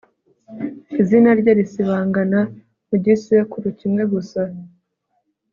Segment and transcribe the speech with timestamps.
[1.01, 2.41] izina rye risibangane
[2.87, 4.41] mu gisekuru kimwe gusa